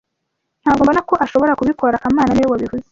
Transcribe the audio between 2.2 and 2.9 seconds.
niwe wabivuze